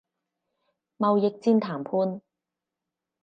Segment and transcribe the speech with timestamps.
[0.97, 2.21] 貿易戰談判